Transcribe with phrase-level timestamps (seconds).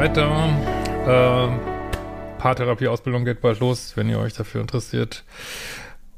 [0.00, 0.48] Weiter.
[1.06, 1.60] Ähm,
[2.38, 5.24] Paartherapie-Ausbildung geht bald los, wenn ihr euch dafür interessiert.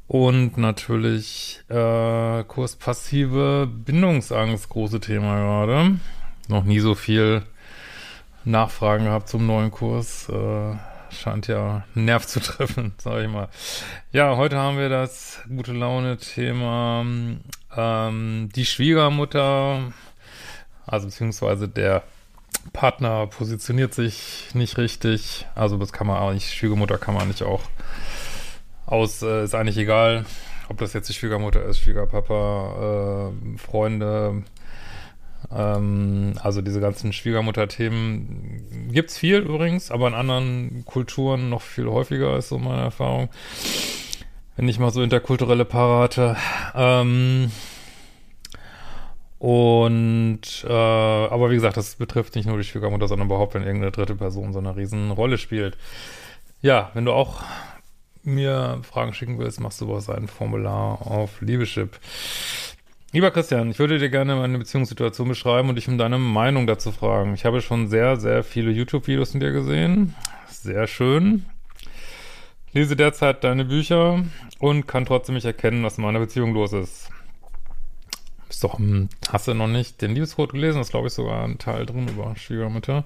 [0.07, 5.99] Und natürlich äh, Kurs passive Bindungsangst, große Thema gerade.
[6.47, 7.41] Noch nie so viel
[8.45, 10.29] Nachfragen gehabt zum neuen Kurs.
[10.29, 10.75] Äh,
[11.11, 13.49] scheint ja einen Nerv zu treffen, sag ich mal.
[14.13, 17.05] Ja, heute haben wir das gute Laune-Thema
[17.75, 19.91] ähm, die Schwiegermutter,
[20.85, 22.03] also beziehungsweise der
[22.71, 25.45] Partner positioniert sich nicht richtig.
[25.55, 27.61] Also das kann man auch nicht, Schwiegermutter kann man nicht auch
[28.85, 30.25] aus, äh, ist eigentlich egal,
[30.69, 34.43] ob das jetzt die Schwiegermutter ist, Schwiegerpapa, äh, Freunde,
[35.51, 42.37] ähm, also diese ganzen Schwiegermutter-Themen gibt's viel übrigens, aber in anderen Kulturen noch viel häufiger
[42.37, 43.29] ist so meine Erfahrung.
[44.55, 46.37] Wenn ich mal so interkulturelle Paare hatte.
[46.75, 47.51] Ähm,
[49.43, 53.91] und äh, aber wie gesagt, das betrifft nicht nur die Schwiegermutter, sondern überhaupt, wenn irgendeine
[53.91, 55.75] dritte Person so eine riesen Rolle spielt.
[56.61, 57.43] Ja, wenn du auch
[58.23, 61.99] mir Fragen schicken willst, machst du was ein Formular auf Liebeschip.
[63.11, 66.93] Lieber Christian, ich würde dir gerne meine Beziehungssituation beschreiben und dich um deine Meinung dazu
[66.93, 67.33] fragen.
[67.33, 70.15] Ich habe schon sehr, sehr viele YouTube-Videos von dir gesehen.
[70.47, 71.45] Sehr schön.
[72.71, 74.23] Lese derzeit deine Bücher
[74.59, 77.09] und kann trotzdem nicht erkennen, was in meiner Beziehung los ist.
[78.63, 80.77] Doch, hm, hast du noch nicht den Liebescode gelesen?
[80.77, 83.03] Das ist, glaube ich, sogar ein Teil drin über Schwiegermütter.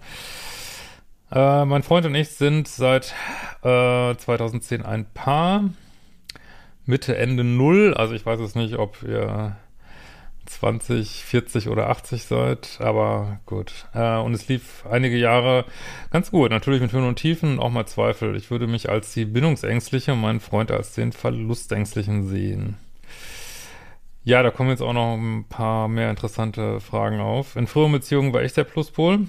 [1.31, 3.16] Äh, mein Freund und ich sind seit
[3.63, 5.63] äh, 2010 ein Paar.
[6.85, 7.95] Mitte, Ende Null.
[7.95, 9.57] Also ich weiß es nicht, ob ihr
[10.45, 13.88] 20, 40 oder 80 seid, aber gut.
[13.95, 15.66] Äh, und es lief einige Jahre
[16.12, 18.35] ganz gut, natürlich mit Höhen und Tiefen, auch mal Zweifel.
[18.35, 22.78] Ich würde mich als die Bindungsängstliche und meinen Freund als den Verlustängstlichen sehen.
[24.28, 27.56] Ja, da kommen jetzt auch noch ein paar mehr interessante Fragen auf.
[27.56, 29.20] In früheren Beziehungen war ich der Pluspol.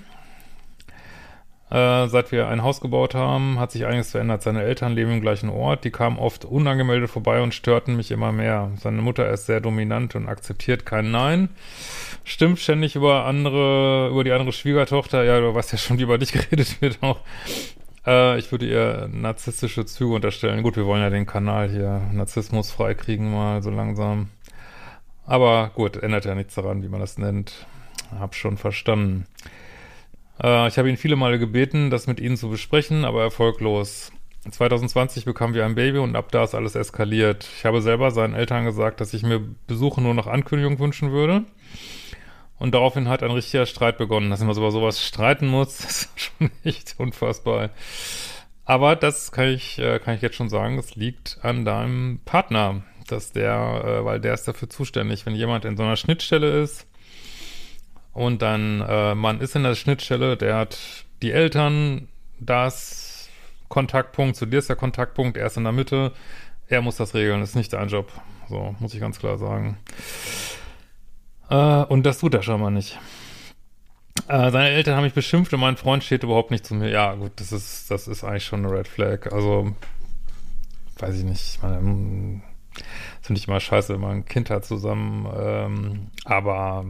[1.70, 4.42] Äh, seit wir ein Haus gebaut haben, hat sich einiges verändert.
[4.42, 5.84] Seine Eltern leben im gleichen Ort.
[5.84, 8.72] Die kamen oft unangemeldet vorbei und störten mich immer mehr.
[8.81, 11.50] Seine Mutter ist sehr dominant und akzeptiert kein Nein.
[12.25, 15.22] Stimmt ständig über andere, über die andere Schwiegertochter.
[15.22, 17.20] Ja, du weißt ja schon, wie über dich geredet wird auch.
[18.04, 20.64] Äh, ich würde ihr narzisstische Züge unterstellen.
[20.64, 24.31] Gut, wir wollen ja den Kanal hier Narzissmus freikriegen mal so langsam.
[25.28, 27.66] Aber gut, ändert ja nichts daran, wie man das nennt.
[28.18, 29.26] Hab schon verstanden.
[30.42, 34.10] Äh, ich habe ihn viele Male gebeten, das mit ihnen zu besprechen, aber erfolglos.
[34.50, 37.46] 2020 bekamen wir ein Baby und ab da ist alles eskaliert.
[37.58, 41.44] Ich habe selber seinen Eltern gesagt, dass ich mir Besuche nur nach Ankündigung wünschen würde.
[42.58, 44.30] Und daraufhin hat ein richtiger Streit begonnen.
[44.30, 47.68] Dass man über sowas streiten muss, ist schon echt unfassbar.
[48.64, 52.82] Aber das kann ich, äh, kann ich jetzt schon sagen, es liegt an deinem Partner,
[53.12, 56.86] dass der, äh, weil der ist dafür zuständig, wenn jemand in so einer Schnittstelle ist,
[58.19, 60.76] und dann, äh, man ist in der Schnittstelle, der hat
[61.22, 62.08] die Eltern,
[62.41, 63.28] das
[63.69, 66.12] Kontaktpunkt, zu dir ist der Kontaktpunkt, er ist in der Mitte,
[66.66, 68.10] er muss das regeln, ist nicht dein Job.
[68.48, 69.78] So, muss ich ganz klar sagen.
[71.48, 72.98] Äh, und das tut er schon mal nicht.
[74.26, 76.88] Äh, seine Eltern haben mich beschimpft und mein Freund steht überhaupt nicht zu mir.
[76.88, 79.32] Ja, gut, das ist, das ist eigentlich schon eine Red Flag.
[79.32, 79.76] Also,
[80.98, 81.54] weiß ich nicht.
[81.54, 82.42] Ich meine,
[83.18, 85.28] das finde ich immer scheiße, wenn man ein Kind hat zusammen.
[85.36, 86.86] Ähm, aber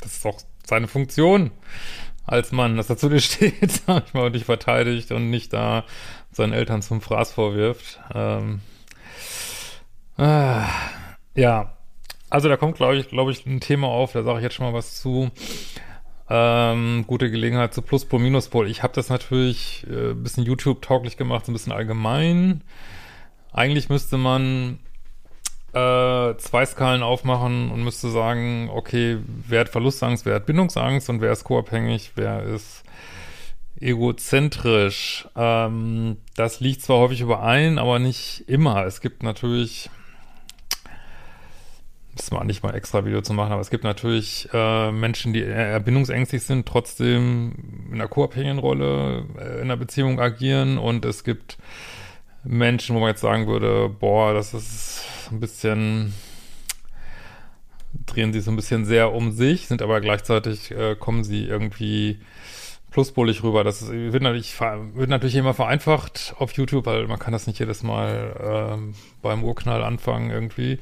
[0.00, 1.50] das ist doch seine Funktion
[2.26, 5.52] als Mann, dass er zu dir steht, sag ich mal, und dich verteidigt und nicht
[5.52, 5.84] da
[6.32, 8.00] seinen Eltern zum Fraß vorwirft.
[8.14, 8.60] Ähm,
[10.18, 10.62] äh,
[11.34, 11.76] ja,
[12.30, 14.66] also da kommt, glaube ich, glaube ich, ein Thema auf, da sage ich jetzt schon
[14.66, 15.30] mal was zu.
[16.28, 18.68] Ähm, gute Gelegenheit zu Pluspol, Minuspol.
[18.68, 22.62] Ich habe das natürlich äh, ein bisschen YouTube-tauglich gemacht, so ein bisschen allgemein.
[23.52, 24.78] Eigentlich müsste man
[25.74, 31.20] äh, zwei Skalen aufmachen und müsste sagen, okay, wer hat Verlustangst, wer hat Bindungsangst und
[31.20, 32.84] wer ist co-abhängig, wer ist
[33.80, 35.28] egozentrisch.
[35.36, 38.86] Ähm, das liegt zwar häufig überein, aber nicht immer.
[38.86, 39.90] Es gibt natürlich
[42.16, 45.42] das mal nicht mal extra Video zu machen, aber es gibt natürlich äh, Menschen, die
[45.42, 51.24] eher bindungsängstlich sind, trotzdem in einer co-abhängigen Rolle äh, in einer Beziehung agieren und es
[51.24, 51.58] gibt
[52.44, 56.14] Menschen, wo man jetzt sagen würde, boah, das ist ein bisschen,
[58.06, 62.20] drehen sie so ein bisschen sehr um sich, sind aber gleichzeitig, äh, kommen sie irgendwie
[62.90, 63.64] pluspolig rüber.
[63.64, 67.58] Das ist, wird, natürlich, wird natürlich immer vereinfacht auf YouTube, weil man kann das nicht
[67.58, 70.78] jedes Mal äh, beim Urknall anfangen irgendwie.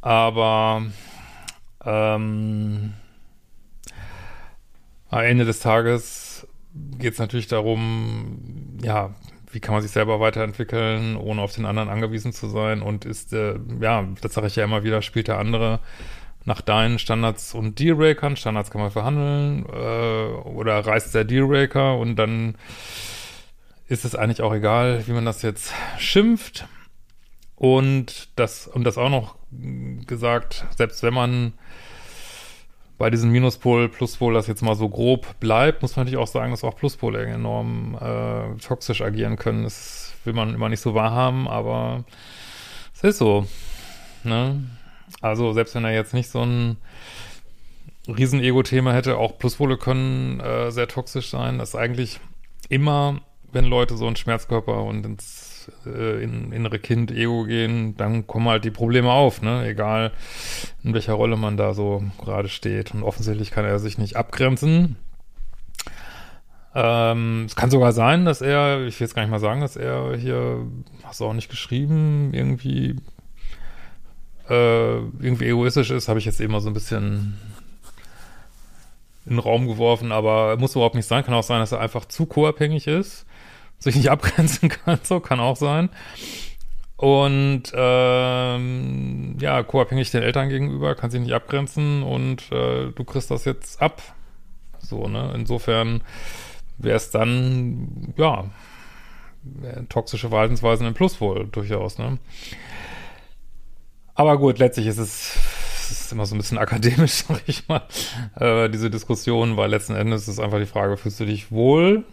[0.00, 0.82] Aber
[1.84, 2.92] ähm,
[5.10, 6.46] am Ende des Tages
[6.98, 9.14] geht es natürlich darum, ja,
[9.54, 13.32] wie kann man sich selber weiterentwickeln, ohne auf den anderen angewiesen zu sein und ist,
[13.32, 15.80] äh, ja, das sage ich ja immer wieder, spielt der andere
[16.44, 22.16] nach deinen Standards und Dealbreakern, Standards kann man verhandeln, äh, oder reißt der Dealbreaker und
[22.16, 22.56] dann
[23.86, 26.66] ist es eigentlich auch egal, wie man das jetzt schimpft.
[27.56, 29.36] Und das, und das auch noch
[30.06, 31.52] gesagt, selbst wenn man
[32.96, 36.52] bei diesem Minuspol, Pluspol das jetzt mal so grob bleibt, muss man natürlich auch sagen,
[36.52, 39.64] dass auch Pluspole enorm äh, toxisch agieren können.
[39.64, 42.04] Das will man immer nicht so wahrhaben, aber
[42.94, 43.46] es ist so.
[44.22, 44.62] Ne?
[45.20, 46.76] Also selbst wenn er jetzt nicht so ein
[48.06, 51.58] Riesen-Ego-Thema hätte, auch Pluspole können äh, sehr toxisch sein.
[51.58, 52.20] Das ist eigentlich
[52.68, 53.20] immer,
[53.52, 58.48] wenn Leute so einen Schmerzkörper und ins äh, in innere Kind, Ego gehen, dann kommen
[58.48, 59.66] halt die Probleme auf, ne?
[59.66, 60.12] Egal
[60.84, 62.94] in welcher Rolle man da so gerade steht.
[62.94, 64.96] Und offensichtlich kann er sich nicht abgrenzen.
[66.74, 69.76] Ähm, es kann sogar sein, dass er, ich will jetzt gar nicht mal sagen, dass
[69.76, 70.66] er hier,
[71.02, 72.96] hast du auch nicht geschrieben, irgendwie
[74.48, 77.38] äh, irgendwie egoistisch ist, habe ich jetzt immer so ein bisschen
[79.24, 81.24] in den Raum geworfen, aber muss überhaupt nicht sein.
[81.24, 83.24] Kann auch sein, dass er einfach zu co-abhängig ist
[83.84, 85.90] sich nicht abgrenzen kann, so kann auch sein.
[87.04, 93.30] Und ähm, ja, co-abhängig den Eltern gegenüber, kann sich nicht abgrenzen und äh, du kriegst
[93.30, 94.00] das jetzt ab.
[94.78, 95.30] So, ne?
[95.34, 96.00] Insofern
[96.78, 98.46] wäre es dann, ja,
[99.90, 102.16] toxische Verhaltensweisen im Plus wohl durchaus, ne?
[104.14, 105.36] Aber gut, letztlich ist es,
[105.90, 107.82] es ist immer so ein bisschen akademisch, sag ich mal,
[108.36, 112.06] äh, diese Diskussion, weil letzten Endes ist einfach die Frage, fühlst du dich wohl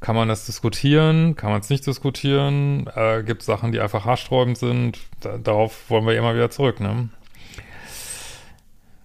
[0.00, 1.36] kann man das diskutieren?
[1.36, 2.90] Kann man es nicht diskutieren?
[2.94, 4.98] Äh, Gibt Sachen, die einfach haarsträubend sind?
[5.20, 7.10] Da, darauf wollen wir immer wieder zurück, ne?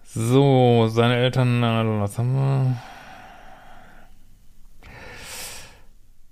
[0.05, 1.61] So, seine Eltern,
[1.99, 2.81] was haben wir?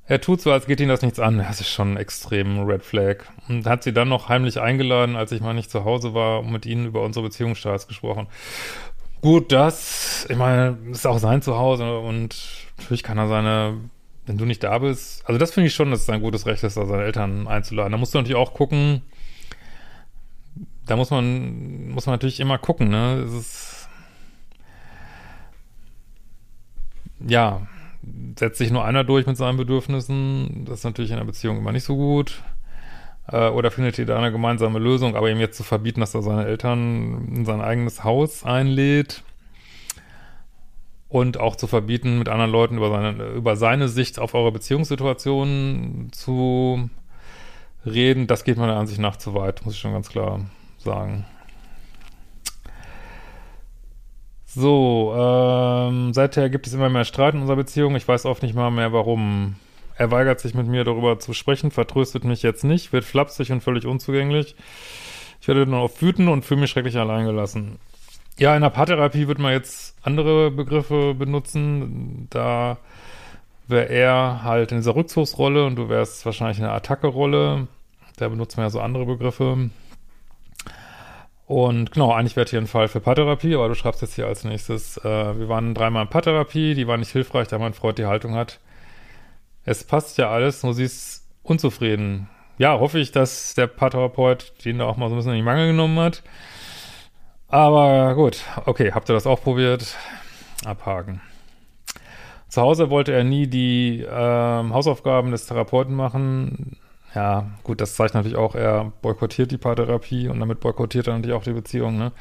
[0.06, 1.40] Er tut so, als geht ihm das nichts an.
[1.40, 3.26] Das ist schon ein extrem Red Flag.
[3.50, 6.52] Und hat sie dann noch heimlich eingeladen, als ich mal nicht zu Hause war, und
[6.52, 8.28] mit ihnen über unsere Beziehungsstarts gesprochen.
[9.22, 12.36] Gut, das, ich meine, ist auch sein Zuhause und
[12.78, 13.78] natürlich kann er seine
[14.26, 16.64] wenn du nicht da bist, also das finde ich schon, dass es ein gutes Recht
[16.64, 17.92] ist, da seine Eltern einzuladen.
[17.92, 19.02] Da musst du natürlich auch gucken,
[20.86, 23.24] da muss man, muss man natürlich immer gucken, ne?
[23.26, 23.90] Es ist,
[27.26, 27.68] ja,
[28.38, 31.72] setzt sich nur einer durch mit seinen Bedürfnissen, das ist natürlich in einer Beziehung immer
[31.72, 32.44] nicht so gut.
[33.28, 36.22] Äh, oder findet ihr da eine gemeinsame Lösung, aber ihm jetzt zu verbieten, dass er
[36.22, 39.24] seine Eltern in sein eigenes Haus einlädt,
[41.14, 46.08] und auch zu verbieten, mit anderen Leuten über seine, über seine Sicht auf eure Beziehungssituation
[46.12, 46.90] zu
[47.86, 50.40] reden, das geht meiner Ansicht nach zu weit, muss ich schon ganz klar
[50.80, 51.26] sagen.
[54.48, 57.96] So, ähm, seither gibt es immer mehr Streit in unserer Beziehung.
[57.96, 59.56] Ich weiß oft nicht mal mehr, warum.
[59.96, 63.62] Er weigert sich mit mir darüber zu sprechen, vertröstet mich jetzt nicht, wird flapsig und
[63.62, 64.56] völlig unzugänglich.
[65.40, 67.78] Ich werde nur oft wütend und fühle mich schrecklich alleingelassen.
[68.38, 72.28] Ja, in der Paartherapie wird man jetzt andere Begriffe benutzen.
[72.32, 72.78] Da
[73.68, 77.68] wäre er halt in dieser Rückzugsrolle und du wärst wahrscheinlich in der Attacke-Rolle.
[78.18, 79.70] Da benutzt man ja so andere Begriffe.
[81.46, 84.44] Und genau, eigentlich wäre hier ein Fall für Paartherapie, aber du schreibst jetzt hier als
[84.44, 88.06] nächstes, äh, wir waren dreimal in Paartherapie, die war nicht hilfreich, da mein Freund die
[88.06, 88.60] Haltung hat.
[89.66, 92.30] Es passt ja alles, nur sie ist unzufrieden.
[92.58, 95.44] Ja, hoffe ich, dass der Paartherapeut den da auch mal so ein bisschen in die
[95.44, 96.24] Mangel genommen hat.
[97.54, 99.96] Aber gut, okay, habt ihr das auch probiert?
[100.66, 101.22] Abhaken.
[102.50, 106.78] Zu Hause wollte er nie die ähm, Hausaufgaben des Therapeuten machen.
[107.14, 111.36] Ja, gut, das zeigt natürlich auch, er boykottiert die Paartherapie und damit boykottiert er natürlich
[111.36, 112.00] auch die Beziehung.
[112.00, 112.12] Ne?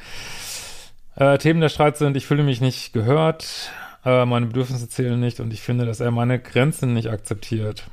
[1.15, 3.71] Äh, Themen der Streit sind, ich fühle mich nicht gehört,
[4.05, 7.85] äh, meine Bedürfnisse zählen nicht und ich finde, dass er meine Grenzen nicht akzeptiert.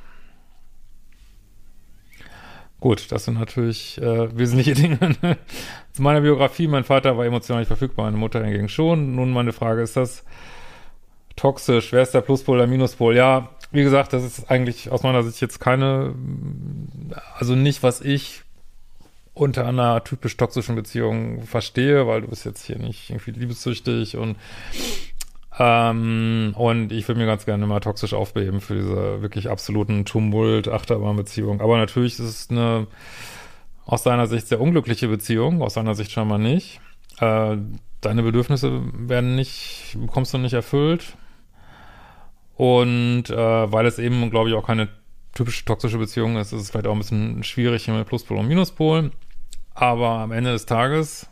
[2.81, 4.97] Gut, das sind natürlich äh, wesentliche Dinge.
[5.93, 9.15] Zu meiner Biografie, mein Vater war emotional nicht verfügbar, meine Mutter hingegen schon.
[9.15, 10.25] Nun meine Frage, ist das
[11.35, 11.93] toxisch?
[11.93, 13.15] Wer ist der Pluspol, der Minuspol?
[13.15, 16.15] Ja, wie gesagt, das ist eigentlich aus meiner Sicht jetzt keine,
[17.37, 18.41] also nicht, was ich
[19.35, 24.37] unter einer typisch toxischen Beziehung verstehe, weil du bist jetzt hier nicht irgendwie liebessüchtig und
[25.59, 30.67] ähm, und ich will mir ganz gerne mal toxisch aufbeben für diese wirklich absoluten Tumult,
[30.67, 31.61] Achterbahnbeziehung.
[31.61, 32.87] Aber natürlich ist es eine
[33.85, 36.79] aus deiner Sicht sehr unglückliche Beziehung, aus deiner Sicht schon mal nicht.
[37.19, 37.57] Äh,
[37.99, 41.17] deine Bedürfnisse werden nicht, bekommst du nicht erfüllt.
[42.55, 43.35] Und äh,
[43.71, 44.89] weil es eben, glaube ich, auch keine
[45.33, 49.11] typische toxische Beziehung ist, ist es vielleicht auch ein bisschen schwierig mit Pluspol und Minuspol.
[49.73, 51.27] Aber am Ende des Tages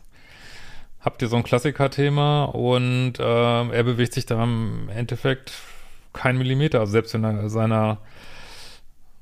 [1.00, 5.52] habt ihr so ein Klassiker-Thema und äh, er bewegt sich da im Endeffekt
[6.12, 6.80] kein Millimeter.
[6.80, 7.98] Also selbst wenn er seiner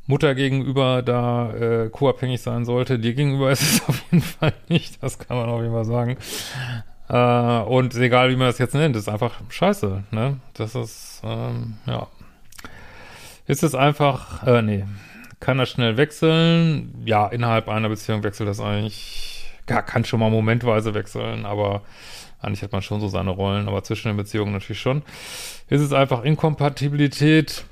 [0.06, 5.02] Mutter gegenüber da äh, co-abhängig sein sollte, dir gegenüber ist es auf jeden Fall nicht.
[5.02, 6.16] Das kann man auf jeden Fall sagen.
[7.08, 10.04] Äh, und egal, wie man das jetzt nennt, ist einfach scheiße.
[10.10, 10.40] Ne?
[10.54, 12.06] Das ist, ähm, ja.
[13.46, 14.84] Ist es einfach, äh, nee.
[15.40, 17.02] Kann das schnell wechseln?
[17.04, 19.37] Ja, innerhalb einer Beziehung wechselt das eigentlich
[19.68, 21.82] ja, kann schon mal momentweise wechseln, aber
[22.40, 25.02] eigentlich hat man schon so seine Rollen, aber zwischen den Beziehungen natürlich schon.
[25.68, 27.64] Ist es einfach Inkompatibilität?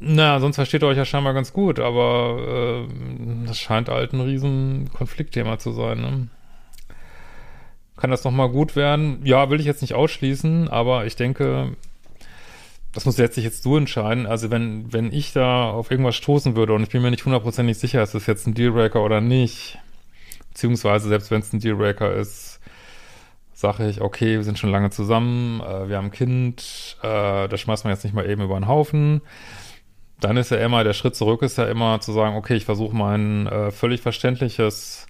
[0.00, 4.20] Na, sonst versteht ihr euch ja scheinbar ganz gut, aber äh, das scheint halt ein
[4.20, 6.00] riesen Konfliktthema zu sein.
[6.00, 6.28] Ne?
[7.96, 9.20] Kann das nochmal gut werden?
[9.24, 11.76] Ja, will ich jetzt nicht ausschließen, aber ich denke,
[12.92, 14.26] das muss letztlich jetzt du entscheiden.
[14.26, 17.78] Also wenn, wenn ich da auf irgendwas stoßen würde und ich bin mir nicht hundertprozentig
[17.78, 19.78] sicher, ist das jetzt ein Dealbreaker oder nicht,
[20.52, 22.60] Beziehungsweise, selbst wenn es ein Dealbreaker ist,
[23.54, 27.60] sage ich, okay, wir sind schon lange zusammen, äh, wir haben ein Kind, äh, das
[27.60, 29.22] schmeißt man jetzt nicht mal eben über den Haufen.
[30.20, 32.94] Dann ist ja immer, der Schritt zurück ist ja immer zu sagen, okay, ich versuche
[32.94, 35.06] mein äh, völlig verständliches,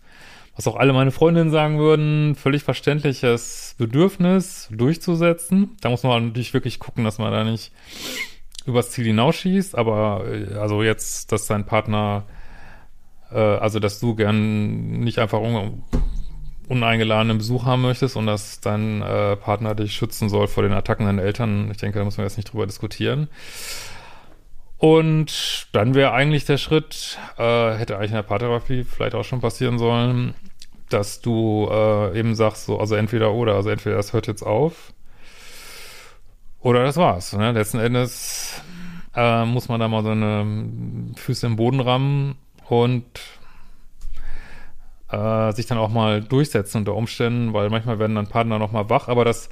[0.54, 5.76] was auch alle meine Freundinnen sagen würden, völlig verständliches Bedürfnis durchzusetzen.
[5.80, 7.72] Da muss man natürlich wirklich gucken, dass man da nicht
[8.64, 12.26] übers Ziel hinausschießt, aber äh, also jetzt, dass sein Partner
[13.34, 15.82] äh, also dass du gern nicht einfach un
[16.68, 21.06] uneingeladenen Besuch haben möchtest und dass dein äh, Partner dich schützen soll vor den Attacken
[21.06, 21.70] deiner Eltern.
[21.70, 23.28] Ich denke, da muss man jetzt nicht drüber diskutieren.
[24.78, 29.40] Und dann wäre eigentlich der Schritt, äh, hätte eigentlich in der Paartherapie vielleicht auch schon
[29.40, 30.34] passieren sollen,
[30.88, 34.92] dass du äh, eben sagst, so, also entweder oder, also entweder das hört jetzt auf
[36.60, 37.32] oder das war's.
[37.32, 37.52] Ne?
[37.52, 38.60] Letzten Endes
[39.14, 42.36] äh, muss man da mal so eine Füße im Boden rammen
[42.68, 43.04] und
[45.10, 48.88] äh, sich dann auch mal durchsetzen unter Umständen, weil manchmal werden dann Partner noch mal
[48.88, 49.50] wach, aber das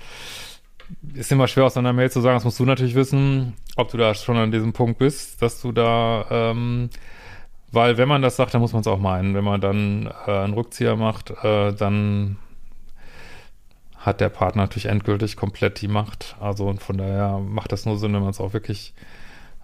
[1.15, 3.97] ist immer schwer aus einer Mail zu sagen, das musst du natürlich wissen, ob du
[3.97, 6.91] da schon an diesem Punkt bist, dass du da, ähm,
[7.73, 9.35] weil wenn man das sagt, dann muss man es auch meinen.
[9.35, 12.37] Wenn man dann äh, einen Rückzieher macht, äh, dann
[13.97, 16.37] hat der Partner natürlich endgültig komplett die Macht.
[16.41, 18.95] Also und von daher macht das nur Sinn, wenn man es auch wirklich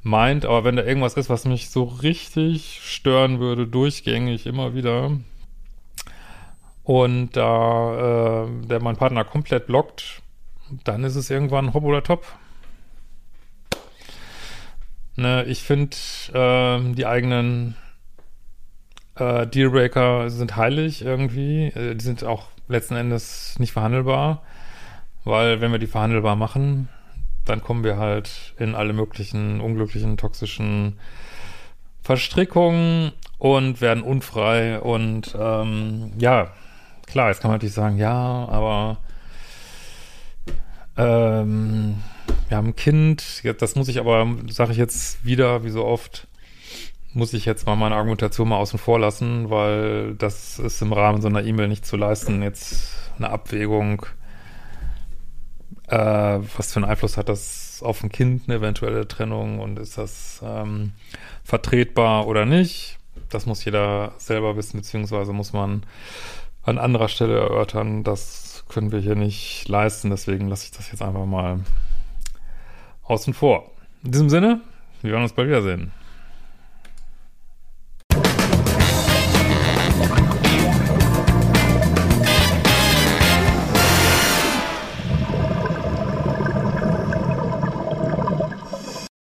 [0.06, 5.10] meint, aber wenn da irgendwas ist, was mich so richtig stören würde, durchgängig immer wieder,
[6.84, 10.22] und da äh, der mein Partner komplett blockt,
[10.84, 12.24] dann ist es irgendwann hopp oder top.
[15.16, 15.96] Ne, ich finde,
[16.32, 17.74] äh, die eigenen
[19.16, 21.66] äh, Dealbreaker sind heilig irgendwie.
[21.68, 24.42] Äh, die sind auch letzten Endes nicht verhandelbar,
[25.24, 26.88] weil wenn wir die verhandelbar machen,
[27.46, 30.98] dann kommen wir halt in alle möglichen unglücklichen, toxischen
[32.02, 34.78] Verstrickungen und werden unfrei.
[34.80, 36.52] Und ähm, ja,
[37.06, 38.98] klar, jetzt kann man natürlich sagen, ja, aber
[40.96, 42.02] ähm,
[42.48, 46.26] wir haben ein Kind, das muss ich aber, sage ich jetzt wieder, wie so oft,
[47.12, 51.22] muss ich jetzt mal meine Argumentation mal außen vor lassen, weil das ist im Rahmen
[51.22, 54.06] so einer E-Mail nicht zu leisten, jetzt eine Abwägung
[55.88, 55.96] äh,
[56.56, 60.40] was für einen Einfluss hat das auf ein Kind, eine eventuelle Trennung und ist das
[60.44, 60.92] ähm,
[61.44, 62.98] vertretbar oder nicht?
[63.28, 65.84] Das muss jeder selber wissen, beziehungsweise muss man
[66.62, 68.02] an anderer Stelle erörtern.
[68.04, 71.60] Das können wir hier nicht leisten, deswegen lasse ich das jetzt einfach mal
[73.04, 73.70] außen vor.
[74.04, 74.60] In diesem Sinne,
[75.02, 75.92] wir werden uns bald wiedersehen.